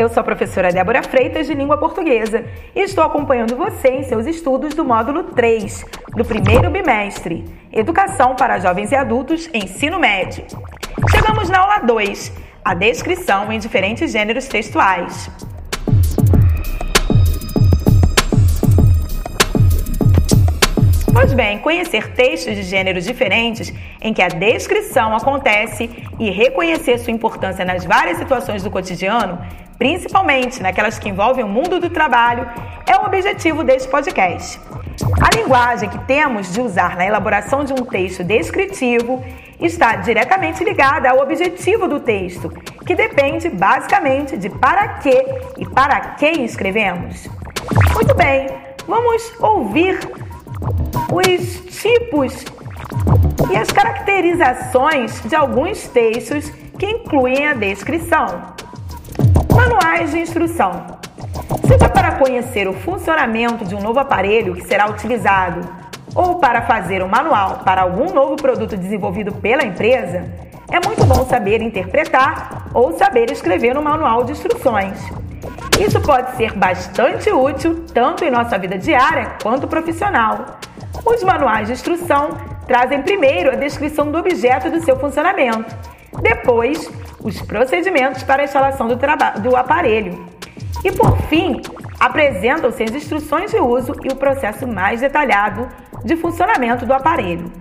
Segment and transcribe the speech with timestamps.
[0.00, 4.26] eu sou a professora Débora Freitas de Língua Portuguesa e estou acompanhando você em seus
[4.26, 5.84] estudos do módulo 3
[6.16, 10.46] do primeiro bimestre, Educação para Jovens e Adultos, Ensino Médio.
[11.10, 12.32] Chegamos na aula 2,
[12.64, 15.30] a descrição em diferentes gêneros textuais.
[21.40, 27.64] Bem, conhecer textos de gêneros diferentes em que a descrição acontece e reconhecer sua importância
[27.64, 29.38] nas várias situações do cotidiano,
[29.78, 32.46] principalmente naquelas que envolvem o mundo do trabalho,
[32.86, 34.60] é o objetivo deste podcast.
[35.22, 39.24] A linguagem que temos de usar na elaboração de um texto descritivo
[39.58, 42.50] está diretamente ligada ao objetivo do texto,
[42.86, 45.24] que depende basicamente de para que
[45.56, 47.26] e para quem escrevemos.
[47.94, 48.46] Muito bem,
[48.86, 49.98] vamos ouvir
[51.12, 52.44] os tipos
[53.50, 58.54] e as caracterizações de alguns textos que incluem a descrição.
[59.52, 60.98] Manuais de instrução.
[61.66, 65.68] Seja para conhecer o funcionamento de um novo aparelho que será utilizado
[66.14, 70.24] ou para fazer um manual para algum novo produto desenvolvido pela empresa,
[70.70, 74.98] é muito bom saber interpretar ou saber escrever um manual de instruções.
[75.80, 80.58] Isso pode ser bastante útil tanto em nossa vida diária quanto profissional.
[81.04, 82.30] Os manuais de instrução
[82.66, 85.74] trazem primeiro a descrição do objeto e do seu funcionamento,
[86.22, 88.96] depois, os procedimentos para a instalação do,
[89.40, 90.26] do aparelho.
[90.84, 91.60] E por fim,
[91.98, 95.68] apresentam-se as instruções de uso e o processo mais detalhado
[96.04, 97.52] de funcionamento do aparelho.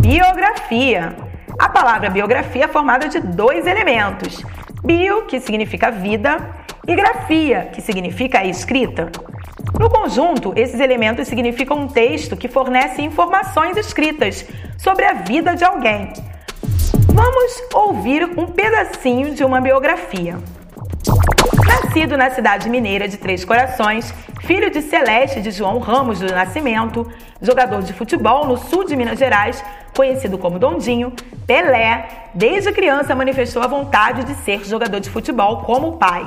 [0.00, 1.16] Biografia.
[1.58, 4.42] A palavra biografia é formada de dois elementos:
[4.84, 6.38] bio, que significa vida,
[6.86, 9.10] e grafia, que significa escrita.
[9.78, 15.64] No conjunto, esses elementos significam um texto que fornece informações escritas sobre a vida de
[15.64, 16.12] alguém.
[17.12, 20.38] Vamos ouvir um pedacinho de uma biografia.
[21.66, 27.06] Nascido na cidade mineira de Três Corações, filho de Celeste de João Ramos do Nascimento,
[27.40, 29.62] jogador de futebol no sul de Minas Gerais,
[29.96, 31.12] conhecido como Dondinho,
[31.46, 36.24] Pelé, desde criança manifestou a vontade de ser jogador de futebol como o pai.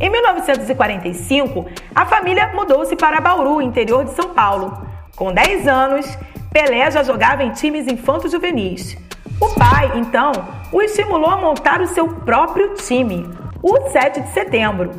[0.00, 4.76] Em 1945, a família mudou-se para Bauru, interior de São Paulo.
[5.16, 6.18] Com 10 anos,
[6.52, 8.96] Pelé já jogava em times infantos juvenis.
[9.40, 10.32] O pai, então,
[10.72, 13.28] o estimulou a montar o seu próprio time,
[13.62, 14.90] o 7 de setembro.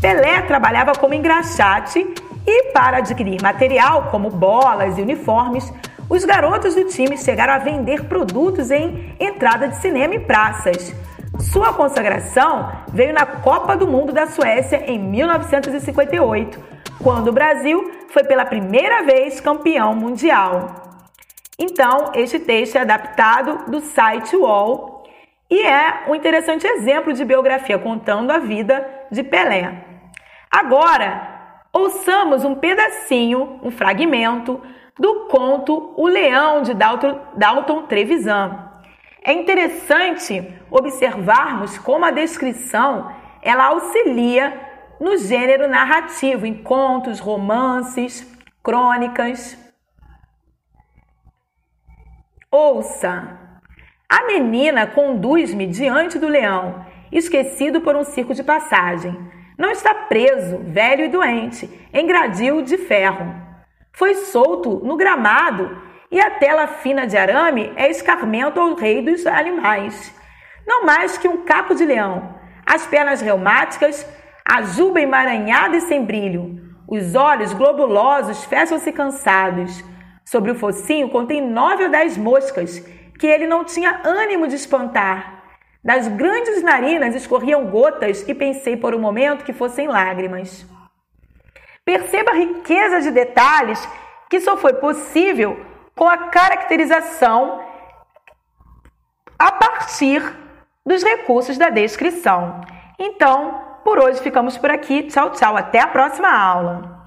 [0.00, 2.06] Pelé trabalhava como engraxate
[2.46, 5.72] e, para adquirir material como bolas e uniformes,
[6.08, 10.92] os garotos do time chegaram a vender produtos em entrada de cinema e praças.
[11.40, 16.58] Sua consagração veio na Copa do Mundo da Suécia em 1958,
[17.02, 20.82] quando o Brasil foi pela primeira vez campeão mundial.
[21.58, 25.04] Então, este texto é adaptado do site UOL
[25.50, 29.84] e é um interessante exemplo de biografia contando a vida de Pelé.
[30.50, 34.60] Agora, ouçamos um pedacinho, um fragmento
[34.98, 38.71] do conto O Leão de Dalton, Dalton Trevisan.
[39.24, 44.60] É interessante observarmos como a descrição ela auxilia
[45.00, 48.26] no gênero narrativo, em contos, romances,
[48.62, 49.56] crônicas.
[52.50, 53.38] Ouça!
[54.08, 59.16] A menina conduz-me diante do leão, esquecido por um circo de passagem.
[59.56, 63.34] Não está preso, velho e doente, em gradil de ferro.
[63.92, 69.26] Foi solto no gramado e a tela fina de arame é escarmento ao rei dos
[69.26, 70.14] animais.
[70.66, 74.06] Não mais que um caco de leão, as pernas reumáticas,
[74.44, 79.82] a juba emaranhada e sem brilho, os olhos globulosos fecham-se cansados.
[80.22, 82.78] Sobre o focinho contém nove ou dez moscas
[83.18, 85.42] que ele não tinha ânimo de espantar.
[85.82, 90.66] Das grandes narinas escorriam gotas e pensei por um momento que fossem lágrimas.
[91.84, 93.88] Perceba a riqueza de detalhes
[94.28, 95.71] que só foi possível
[96.02, 97.60] com a caracterização
[99.38, 100.20] a partir
[100.84, 102.60] dos recursos da descrição.
[102.98, 105.04] Então, por hoje ficamos por aqui.
[105.04, 105.56] Tchau, tchau.
[105.56, 107.01] Até a próxima aula.